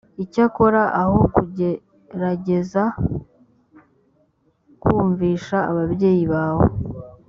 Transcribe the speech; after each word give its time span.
icyakora 0.23 0.81
aho 1.01 1.15
kugerageza 1.35 2.83
kumvisha 4.81 5.57
ababyeyi 5.71 6.25
bawe 6.33 6.65